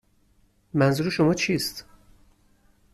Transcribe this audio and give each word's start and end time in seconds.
منظور 0.73 1.09
شما 1.09 1.33
چیست؟ 1.33 1.85